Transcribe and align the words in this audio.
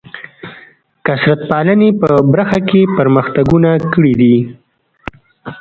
کثرت 1.05 1.39
پالنې 1.49 1.89
په 2.01 2.09
برخه 2.31 2.59
کې 2.69 2.81
پرمختګونه 2.97 3.69
کړي 3.93 4.13
دي. 4.21 4.35